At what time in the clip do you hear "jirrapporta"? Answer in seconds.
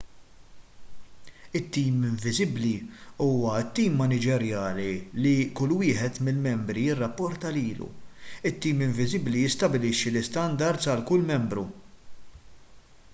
6.87-7.53